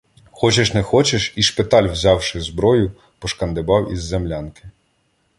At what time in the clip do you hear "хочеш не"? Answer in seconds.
0.31-0.83